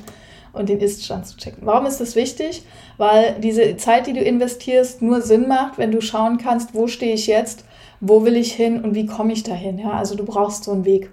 und 0.53 0.69
den 0.69 0.79
Ist-Stand 0.79 1.27
zu 1.27 1.37
checken. 1.37 1.63
Warum 1.67 1.87
ist 1.87 2.01
das 2.01 2.15
wichtig? 2.15 2.65
Weil 2.99 3.37
diese 3.41 3.77
Zeit, 3.77 4.07
die 4.07 4.13
du 4.13 4.21
investierst, 4.21 5.03
nur 5.03 5.23
Sinn 5.23 5.49
macht, 5.49 5.77
wenn 5.77 5.91
du 5.91 6.01
schauen 6.01 6.39
kannst, 6.39 6.73
wo 6.73 6.87
stehe 6.87 7.15
ich 7.15 7.27
jetzt, 7.27 7.65
wo 8.01 8.25
will 8.25 8.37
ich 8.37 8.53
hin 8.53 8.81
und 8.83 8.95
wie 8.95 9.07
komme 9.07 9.33
ich 9.33 9.43
dahin. 9.43 9.79
Ja? 9.79 9.91
Also 9.91 10.15
du 10.15 10.25
brauchst 10.25 10.65
so 10.65 10.71
einen 10.71 10.85
Weg. 10.85 11.11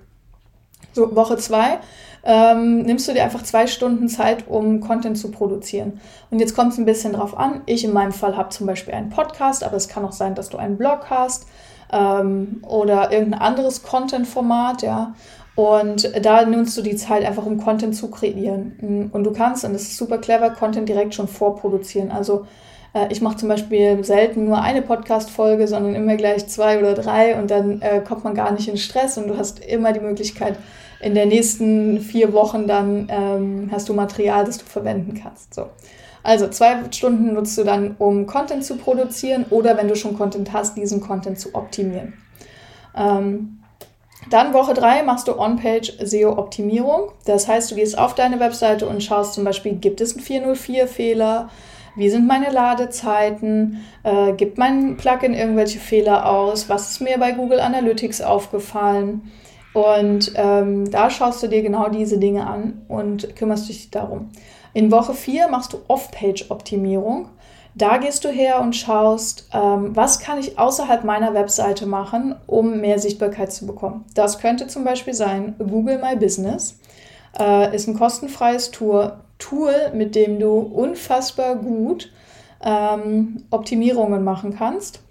So, 0.94 1.16
Woche 1.16 1.38
zwei 1.38 1.80
ähm, 2.24 2.84
nimmst 2.84 3.08
du 3.08 3.14
dir 3.14 3.24
einfach 3.24 3.42
zwei 3.42 3.66
Stunden 3.68 4.08
Zeit, 4.08 4.48
um 4.48 4.82
Content 4.82 5.18
zu 5.18 5.32
produzieren. 5.32 6.00
Und 6.30 6.40
jetzt 6.40 6.56
kommt 6.56 6.74
es 6.74 6.78
ein 6.78 6.86
bisschen 6.86 7.14
drauf 7.14 7.38
an. 7.38 7.62
Ich 7.66 7.84
in 7.84 7.94
meinem 7.94 8.12
Fall 8.12 8.36
habe 8.36 8.50
zum 8.50 8.68
Beispiel 8.68 8.94
einen 8.94 9.10
Podcast, 9.10 9.64
aber 9.64 9.78
es 9.78 9.88
kann 9.88 10.06
auch 10.06 10.12
sein, 10.12 10.36
dass 10.36 10.50
du 10.50 10.58
einen 10.58 10.78
Blog 10.78 11.10
hast 11.10 11.48
ähm, 11.92 12.64
oder 12.68 13.12
irgendein 13.12 13.42
anderes 13.42 13.84
Content-Format, 13.84 14.82
ja. 14.82 15.14
Und 15.56 16.12
da 16.24 16.46
nutzt 16.46 16.78
du 16.78 16.84
die 16.84 16.96
Zeit 16.96 17.26
einfach, 17.26 17.46
um 17.46 17.58
Content 17.58 17.96
zu 17.96 18.12
kreieren. 18.12 19.10
Und 19.12 19.24
du 19.24 19.32
kannst, 19.32 19.66
und 19.66 19.74
das 19.74 19.84
ist 19.84 19.98
super 19.98 20.20
clever, 20.20 20.52
Content 20.52 20.88
direkt 20.88 21.16
schon 21.16 21.28
vorproduzieren. 21.28 22.12
Also 22.12 22.46
äh, 22.94 23.12
ich 23.12 23.22
mache 23.22 23.38
zum 23.38 23.50
Beispiel 23.50 24.04
selten 24.04 24.46
nur 24.46 24.62
eine 24.62 24.82
Podcast-Folge, 24.82 25.68
sondern 25.68 25.96
immer 25.96 26.16
gleich 26.16 26.48
zwei 26.48 26.80
oder 26.80 26.94
drei 26.94 27.40
und 27.40 27.50
dann 27.52 27.82
äh, 27.82 28.02
kommt 28.02 28.24
man 28.24 28.36
gar 28.36 28.52
nicht 28.52 28.68
in 28.68 28.78
Stress 28.78 29.18
und 29.18 29.28
du 29.28 29.38
hast 29.38 29.60
immer 29.60 29.94
die 29.94 30.00
Möglichkeit, 30.00 30.58
in 31.00 31.14
den 31.14 31.30
nächsten 31.30 32.00
vier 32.02 32.34
Wochen 32.34 32.68
dann 32.68 33.08
ähm, 33.10 33.70
hast 33.72 33.88
du 33.88 33.94
Material, 33.94 34.46
das 34.46 34.58
du 34.58 34.66
verwenden 34.66 35.20
kannst. 35.22 35.54
So. 35.54 35.68
Also 36.28 36.50
zwei 36.50 36.76
Stunden 36.92 37.32
nutzt 37.32 37.58
du 37.58 37.64
dann, 37.64 37.96
um 38.00 38.26
Content 38.26 38.66
zu 38.66 38.76
produzieren 38.76 39.46
oder 39.50 39.78
wenn 39.78 39.88
du 39.88 39.96
schon 39.96 40.18
Content 40.18 40.52
hast, 40.52 40.76
diesen 40.76 41.00
Content 41.00 41.40
zu 41.40 41.56
optimieren. 41.56 42.16
Ähm, 42.94 43.60
dann 44.30 44.54
Woche 44.54 44.74
drei 44.74 45.04
machst 45.04 45.30
du 45.30 45.40
On-Page 45.40 45.94
SEO-Optimierung. 46.04 47.14
Das 47.24 47.48
heißt, 47.48 47.72
du 47.72 47.76
gehst 47.76 47.98
auf 47.98 48.14
deine 48.14 48.42
Webseite 48.42 48.90
und 48.90 49.02
schaust 49.02 49.36
zum 49.36 49.46
Beispiel, 49.46 49.76
gibt 49.76 50.02
es 50.02 50.18
einen 50.18 50.26
404-Fehler? 50.26 51.50
wie 51.96 52.10
sind 52.10 52.28
meine 52.28 52.52
Ladezeiten, 52.52 53.84
äh, 54.04 54.34
gibt 54.34 54.60
mein 54.60 54.98
Plugin 54.98 55.34
irgendwelche 55.34 55.80
Fehler 55.80 56.30
aus, 56.30 56.70
was 56.70 56.92
ist 56.92 57.02
mir 57.02 57.18
bei 57.18 57.32
Google 57.32 57.60
Analytics 57.60 58.22
aufgefallen. 58.22 59.32
Und 59.74 60.32
ähm, 60.36 60.92
da 60.92 61.10
schaust 61.10 61.42
du 61.42 61.48
dir 61.48 61.64
genau 61.64 61.90
diese 61.90 62.20
Dinge 62.20 62.46
an 62.46 62.84
und 62.88 63.36
kümmerst 63.36 63.68
dich 63.68 63.90
darum. 63.90 64.30
In 64.74 64.92
Woche 64.92 65.14
4 65.14 65.48
machst 65.48 65.74
du 65.74 65.78
Off-Page-Optimierung. 65.88 67.30
Da 67.76 67.98
gehst 67.98 68.26
du 68.26 68.30
her 68.30 68.60
und 68.62 68.76
schaust, 68.76 69.50
ähm, 69.54 69.96
was 69.96 70.20
kann 70.20 70.40
ich 70.40 70.58
außerhalb 70.58 71.04
meiner 71.04 71.34
Webseite 71.36 71.86
machen, 71.86 72.36
um 72.48 72.82
mehr 72.82 72.98
Sichtbarkeit 72.98 73.54
zu 73.54 73.68
bekommen. 73.68 74.06
Das 74.16 74.40
könnte 74.40 74.68
zum 74.68 74.84
Beispiel 74.84 75.14
sein 75.14 75.56
Google 75.60 76.00
My 76.00 76.16
Business. 76.16 76.80
Äh, 77.40 77.76
ist 77.76 77.88
ein 77.88 77.98
kostenfreies 77.98 78.72
Tour, 78.72 79.20
Tool, 79.38 79.92
mit 79.94 80.16
dem 80.16 80.40
du 80.40 80.58
unfassbar 80.58 81.56
gut 81.56 82.12
ähm, 82.64 83.44
Optimierungen 83.52 84.24
machen 84.24 84.56
kannst. 84.58 85.02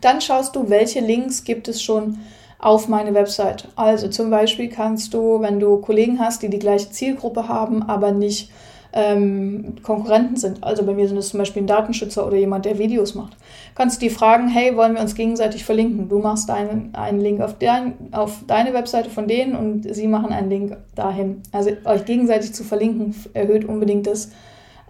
Dann 0.00 0.22
schaust 0.22 0.56
du, 0.56 0.70
welche 0.70 1.00
Links 1.00 1.44
gibt 1.44 1.68
es 1.68 1.82
schon 1.82 2.18
auf 2.58 2.88
meine 2.88 3.14
Website. 3.14 3.68
Also 3.76 4.08
zum 4.08 4.30
Beispiel 4.30 4.68
kannst 4.68 5.14
du, 5.14 5.40
wenn 5.40 5.60
du 5.60 5.78
Kollegen 5.78 6.18
hast, 6.18 6.42
die 6.42 6.48
die 6.48 6.58
gleiche 6.58 6.90
Zielgruppe 6.90 7.48
haben, 7.48 7.82
aber 7.82 8.12
nicht 8.12 8.50
ähm, 8.92 9.74
Konkurrenten 9.82 10.36
sind, 10.36 10.64
also 10.64 10.82
bei 10.84 10.94
mir 10.94 11.06
sind 11.06 11.18
es 11.18 11.28
zum 11.28 11.38
Beispiel 11.38 11.62
ein 11.62 11.66
Datenschützer 11.66 12.26
oder 12.26 12.36
jemand, 12.36 12.64
der 12.64 12.78
Videos 12.78 13.14
macht, 13.14 13.36
kannst 13.74 14.00
du 14.00 14.06
die 14.06 14.10
fragen, 14.10 14.48
hey, 14.48 14.74
wollen 14.74 14.94
wir 14.94 15.02
uns 15.02 15.14
gegenseitig 15.14 15.66
verlinken? 15.66 16.08
Du 16.08 16.18
machst 16.18 16.50
einen, 16.50 16.94
einen 16.94 17.20
Link 17.20 17.42
auf, 17.42 17.58
dein, 17.58 17.94
auf 18.12 18.38
deine 18.46 18.72
Webseite 18.72 19.10
von 19.10 19.28
denen 19.28 19.54
und 19.54 19.94
sie 19.94 20.08
machen 20.08 20.32
einen 20.32 20.48
Link 20.48 20.76
dahin. 20.94 21.42
Also 21.52 21.72
euch 21.84 22.06
gegenseitig 22.06 22.54
zu 22.54 22.64
verlinken 22.64 23.14
erhöht 23.34 23.66
unbedingt 23.66 24.06
das, 24.06 24.30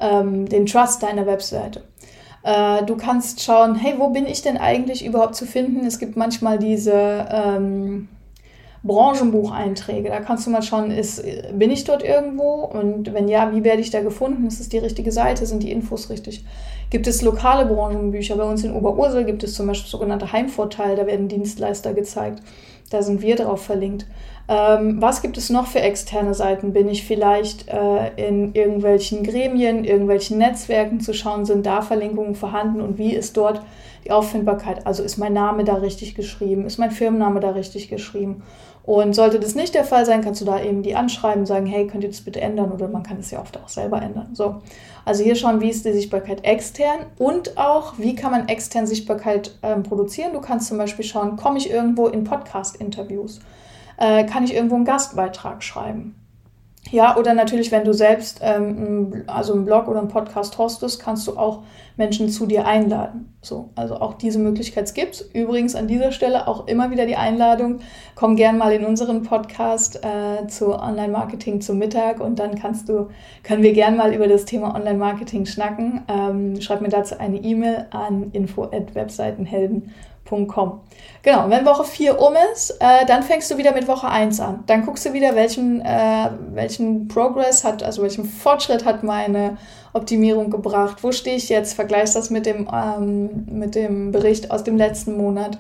ähm, 0.01 0.49
den 0.49 0.67
Trust 0.67 1.03
deiner 1.03 1.27
Webseite. 1.27 1.83
Äh, 2.47 2.85
du 2.85 2.97
kannst 2.97 3.43
schauen, 3.43 3.75
hey, 3.75 3.95
wo 3.99 4.11
bin 4.11 4.25
ich 4.25 4.41
denn 4.41 4.57
eigentlich 4.57 5.05
überhaupt 5.05 5.35
zu 5.35 5.47
finden? 5.47 5.85
Es 5.85 5.99
gibt 5.99 6.17
manchmal 6.17 6.61
diese 6.61 7.27
ähm, 7.29 8.07
Branchenbucheinträge. 8.85 10.11
Da 10.11 10.21
kannst 10.21 10.47
du 10.47 10.51
mal 10.51 10.63
schauen, 10.63 10.93
ist, 10.93 11.25
bin 11.53 11.73
ich 11.73 11.83
dort 11.83 12.05
irgendwo? 12.05 12.63
Und 12.63 13.13
wenn 13.13 13.27
ja, 13.27 13.53
wie 13.53 13.65
werde 13.65 13.81
ich 13.81 13.91
da 13.91 14.01
gefunden? 14.01 14.47
Ist 14.47 14.61
es 14.61 14.69
die 14.69 14.79
richtige 14.79 15.11
Seite? 15.11 15.45
Sind 15.45 15.65
die 15.65 15.73
Infos 15.73 16.09
richtig? 16.09 16.45
Gibt 16.89 17.09
es 17.09 17.21
lokale 17.21 17.67
Branchenbücher? 17.67 18.37
Bei 18.37 18.45
uns 18.45 18.63
in 18.63 18.75
Oberursel 18.77 19.25
gibt 19.25 19.43
es 19.43 19.55
zum 19.55 19.67
Beispiel 19.67 19.91
sogenannte 19.91 20.31
Heimvorteile. 20.31 20.95
Da 20.95 21.07
werden 21.09 21.27
Dienstleister 21.27 21.95
gezeigt. 21.95 22.43
Da 22.91 23.03
sind 23.03 23.23
wir 23.23 23.35
drauf 23.35 23.65
verlinkt. 23.65 24.07
Ähm, 24.49 25.03
was 25.03 25.23
gibt 25.23 25.37
es 25.39 25.51
noch 25.51 25.67
für 25.67 25.81
externe 25.81 26.33
Seiten? 26.33 26.73
Bin 26.73 26.89
ich 26.89 27.05
vielleicht 27.05 27.69
äh, 27.69 28.11
in 28.17 28.55
irgendwelchen 28.55 29.25
Gremien, 29.25 29.85
irgendwelchen 29.85 30.39
Netzwerken 30.39 31.01
zu 31.01 31.13
schauen? 31.15 31.45
Sind 31.45 31.67
da 31.67 31.83
Verlinkungen 31.83 32.37
vorhanden 32.37 32.81
und 32.81 32.97
wie 32.97 33.13
ist 33.13 33.37
dort 33.37 33.63
die 34.05 34.13
Auffindbarkeit? 34.13 34.87
Also 34.87 35.03
ist 35.03 35.17
mein 35.17 35.33
Name 35.33 35.65
da 35.65 35.75
richtig 35.75 36.15
geschrieben? 36.15 36.65
Ist 36.65 36.79
mein 36.79 36.93
Firmenname 36.93 37.41
da 37.41 37.51
richtig 37.51 37.89
geschrieben? 37.89 38.45
Und 38.85 39.17
sollte 39.17 39.41
das 39.41 39.57
nicht 39.57 39.75
der 39.75 39.83
Fall 39.83 40.07
sein, 40.07 40.23
kannst 40.23 40.41
du 40.41 40.45
da 40.45 40.63
eben 40.63 40.85
die 40.85 40.95
anschreiben, 40.95 41.45
sagen, 41.45 41.67
hey, 41.67 41.89
könnt 41.89 42.05
ihr 42.05 42.11
das 42.11 42.21
bitte 42.21 42.41
ändern? 42.41 42.71
Oder 42.71 42.87
man 42.87 43.03
kann 43.03 43.19
es 43.19 43.33
ja 43.33 43.41
oft 43.41 43.59
auch 43.59 43.69
selber 43.69 44.01
ändern. 44.01 44.29
So. 44.33 44.63
Also 45.05 45.25
hier 45.25 45.35
schauen, 45.35 45.61
wie 45.61 45.71
ist 45.71 45.85
die 45.85 45.93
Sichtbarkeit 45.93 46.45
extern 46.45 47.01
und 47.19 47.59
auch, 47.59 47.95
wie 47.99 48.15
kann 48.15 48.31
man 48.31 48.47
extern 48.47 48.87
Sichtbarkeit 48.87 49.59
ähm, 49.65 49.83
produzieren. 49.83 50.33
Du 50.35 50.41
kannst 50.41 50.69
zum 50.69 50.79
Beispiel 50.79 51.05
schauen, 51.05 51.35
komme 51.35 51.59
ich 51.59 51.69
irgendwo 51.69 52.07
in 52.07 52.23
Podcast-Interviews? 52.23 53.41
Äh, 53.99 54.25
kann 54.25 54.45
ich 54.45 54.55
irgendwo 54.55 54.77
einen 54.77 54.85
Gastbeitrag 54.85 55.63
schreiben? 55.63 56.15
Ja, 56.91 57.17
oder 57.17 57.35
natürlich, 57.35 57.73
wenn 57.73 57.85
du 57.85 57.93
selbst 57.93 58.41
ähm, 58.43 59.25
also 59.27 59.55
einen 59.55 59.65
Blog 59.65 59.89
oder 59.89 59.99
einen 59.99 60.09
Podcast 60.09 60.57
hostest, 60.57 61.01
kannst 61.01 61.27
du 61.27 61.37
auch 61.37 61.63
Menschen 61.97 62.29
zu 62.29 62.47
dir 62.47 62.67
einladen. 62.67 63.35
So, 63.43 63.71
also 63.75 63.97
auch 63.97 64.15
diese 64.15 64.39
Möglichkeit 64.39 64.95
gibt 64.95 65.15
es. 65.17 65.21
Übrigens 65.33 65.75
an 65.75 65.89
dieser 65.89 66.13
Stelle 66.13 66.47
auch 66.47 66.69
immer 66.69 66.91
wieder 66.91 67.07
die 67.07 67.17
Einladung, 67.17 67.81
komm 68.15 68.37
gern 68.37 68.57
mal 68.57 68.73
in 68.73 68.85
unseren 68.85 69.25
Podcast 69.25 70.05
äh, 70.05 70.47
zu 70.47 70.79
Online-Marketing 70.79 71.61
zum 71.61 71.79
Mittag 71.79 72.21
und 72.21 72.39
dann 72.39 72.55
kannst 72.55 72.89
du, 72.89 73.09
können 73.43 73.63
wir 73.63 73.73
gern 73.73 73.97
mal 73.97 74.15
über 74.15 74.29
das 74.29 74.45
Thema 74.45 74.75
Online-Marketing 74.75 75.47
schnacken. 75.47 76.03
Ähm, 76.09 76.61
schreib 76.61 76.83
mir 76.83 76.89
dazu 76.89 77.19
eine 77.19 77.39
E-Mail 77.39 77.87
an 77.91 78.31
info@webseitenhelden.com 78.33 79.91
Com. 80.27 80.81
Genau, 81.23 81.49
wenn 81.49 81.65
Woche 81.65 81.85
4 81.85 82.21
um 82.21 82.35
ist, 82.53 82.71
äh, 82.81 83.07
dann 83.07 83.23
fängst 83.23 83.51
du 83.51 83.57
wieder 83.57 83.73
mit 83.73 83.89
Woche 83.89 84.09
1 84.09 84.41
an. 84.41 84.65
Dann 84.67 84.85
guckst 84.85 85.07
du 85.07 85.13
wieder, 85.13 85.35
welchen, 85.35 85.81
äh, 85.81 86.31
welchen 86.53 87.09
Progress 87.09 87.65
hat, 87.65 87.83
also 87.83 88.03
welchen 88.03 88.25
Fortschritt 88.25 88.85
hat 88.85 89.03
meine 89.03 89.57
Optimierung 89.93 90.51
gebracht. 90.51 91.03
Wo 91.03 91.13
stehe 91.13 91.37
ich 91.37 91.49
jetzt? 91.49 91.75
Vergleichst 91.75 92.15
das 92.17 92.31
mit 92.31 92.45
dem, 92.47 92.69
ähm, 92.73 93.47
mit 93.51 93.75
dem 93.75 94.13
Bericht 94.13 94.51
aus 94.51 94.65
dem 94.65 94.77
letzten 94.77 95.17
Monat. 95.17 95.59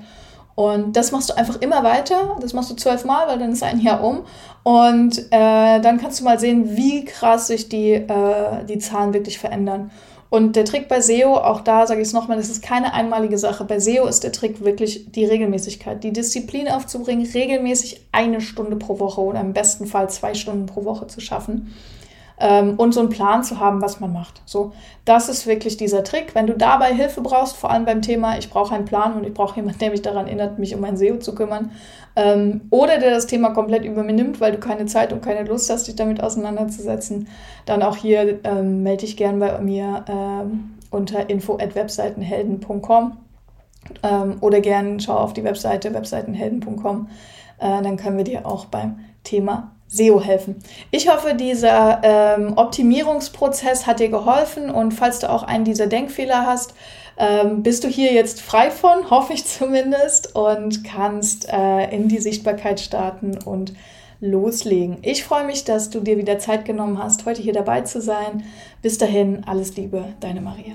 Und 0.57 0.97
das 0.97 1.13
machst 1.13 1.31
du 1.31 1.37
einfach 1.37 1.61
immer 1.61 1.85
weiter. 1.85 2.37
Das 2.41 2.55
machst 2.55 2.71
du 2.71 2.75
zwölfmal, 2.75 3.29
weil 3.29 3.39
dann 3.39 3.53
ist 3.53 3.63
ein 3.63 3.81
Jahr 3.81 4.03
um. 4.03 4.25
Und 4.63 5.19
äh, 5.31 5.81
dann 5.81 5.99
kannst 5.99 6.21
du 6.21 6.25
mal 6.25 6.41
sehen, 6.41 6.77
wie 6.77 7.05
krass 7.05 7.47
sich 7.49 7.69
die, 7.69 7.93
äh, 7.93 8.65
die 8.69 8.79
Zahlen 8.79 9.13
wirklich 9.13 9.39
verändern. 9.39 9.91
Und 10.29 10.57
der 10.57 10.65
Trick 10.65 10.89
bei 10.89 11.01
SEO, 11.01 11.37
auch 11.37 11.61
da 11.61 11.87
sage 11.87 12.01
ich 12.01 12.09
es 12.09 12.13
nochmal, 12.13 12.37
das 12.37 12.49
ist 12.49 12.63
keine 12.63 12.93
einmalige 12.93 13.39
Sache. 13.39 13.65
Bei 13.65 13.79
SEO 13.79 14.07
ist 14.07 14.25
der 14.25 14.33
Trick 14.33 14.65
wirklich 14.65 15.13
die 15.13 15.25
Regelmäßigkeit, 15.25 16.03
die 16.03 16.13
Disziplin 16.13 16.69
aufzubringen, 16.69 17.27
regelmäßig 17.27 18.07
eine 18.13 18.41
Stunde 18.41 18.77
pro 18.77 18.99
Woche 18.99 19.21
oder 19.21 19.41
im 19.41 19.53
besten 19.53 19.87
Fall 19.87 20.11
zwei 20.11 20.35
Stunden 20.35 20.67
pro 20.67 20.85
Woche 20.85 21.07
zu 21.07 21.21
schaffen 21.21 21.73
ähm, 22.39 22.75
und 22.77 22.93
so 22.93 23.01
einen 23.01 23.09
Plan 23.09 23.43
zu 23.43 23.61
haben, 23.61 23.81
was 23.81 24.01
man 24.01 24.13
macht. 24.13 24.43
So, 24.45 24.73
das 25.05 25.29
ist 25.29 25.47
wirklich 25.47 25.77
dieser 25.77 26.05
Trick. 26.05 26.35
Wenn 26.35 26.47
du 26.47 26.55
dabei 26.55 26.95
Hilfe 26.95 27.21
brauchst, 27.21 27.57
vor 27.57 27.71
allem 27.71 27.85
beim 27.85 28.03
Thema, 28.03 28.39
ich 28.39 28.51
brauche 28.51 28.75
einen 28.75 28.85
Plan 28.85 29.15
und 29.15 29.25
ich 29.25 29.33
brauche 29.33 29.57
jemanden, 29.57 29.79
der 29.79 29.91
mich 29.91 30.03
daran 30.03 30.27
erinnert, 30.27 30.59
mich 30.59 30.75
um 30.75 30.81
mein 30.81 30.97
SEO 30.97 31.19
zu 31.19 31.35
kümmern, 31.35 31.71
ähm, 32.15 32.63
oder 32.71 32.99
der 32.99 33.11
das 33.11 33.27
Thema 33.27 33.51
komplett 33.51 33.85
übernimmt, 33.85 34.41
weil 34.41 34.53
du 34.53 34.59
keine 34.59 34.87
Zeit 34.87 35.13
und 35.13 35.23
keine 35.23 35.45
Lust 35.47 35.71
hast, 35.71 35.87
dich 35.87 35.97
damit 35.97 36.23
auseinanderzusetzen, 36.23 37.29
dann 37.67 37.83
auch 37.83 37.97
hier 37.97 38.41
ähm, 38.45 38.83
melde 38.83 39.05
dich 39.05 39.17
gern 39.17 39.39
bei 39.39 39.59
mir 39.61 40.05
ähm, 40.09 40.75
unter 40.91 41.29
info@webseitenhelden.com 41.29 43.17
ähm, 44.03 44.37
oder 44.41 44.61
gern 44.61 44.99
schau 45.01 45.17
auf 45.17 45.33
die 45.33 45.45
Webseite 45.45 45.93
webseitenhelden.com. 45.95 47.09
Äh, 47.59 47.83
dann 47.83 47.97
können 47.97 48.17
wir 48.17 48.25
dir 48.25 48.47
auch 48.47 48.67
beim 48.67 48.99
Thema 49.23 49.76
SEO 49.89 50.21
helfen. 50.21 50.57
Ich 50.91 51.09
hoffe, 51.09 51.35
dieser 51.35 52.01
ähm, 52.03 52.55
Optimierungsprozess 52.57 53.87
hat 53.87 54.01
dir 54.01 54.09
geholfen 54.09 54.71
und 54.71 54.93
falls 54.93 55.21
du 55.21 55.31
auch 55.31 55.43
einen 55.43 55.65
dieser 55.65 55.87
Denkfehler 55.87 56.47
hast, 56.47 56.75
ähm, 57.19 57.63
bist 57.63 57.85
du 57.85 57.89
hier 57.89 58.13
jetzt 58.13 58.41
frei 58.41 58.71
von, 58.71 59.11
hoffe 59.11 59.33
ich 59.33 59.45
zumindest, 59.47 60.35
und 60.35 60.85
kannst 60.85 61.49
äh, 61.49 61.91
in 61.91 62.09
die 62.09 62.19
Sichtbarkeit 62.19 62.81
starten 62.81 63.39
und 63.45 63.73
loslegen. 64.21 64.99
Ich 65.03 65.25
freue 65.25 65.45
mich, 65.45 65.65
dass 65.65 65.91
du 65.91 66.01
dir 66.01 66.17
wieder 66.17 66.39
Zeit 66.39 66.65
genommen 66.65 67.03
hast, 67.03 67.27
heute 67.27 67.43
hier 67.43 67.53
dabei 67.53 67.83
zu 67.83 68.01
sein. 68.01 68.45
Bis 68.83 68.99
dahin, 68.99 69.45
alles 69.47 69.77
Liebe, 69.77 70.05
deine 70.21 70.41
Maria. 70.41 70.75